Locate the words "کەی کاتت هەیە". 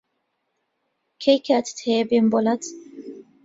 1.21-2.03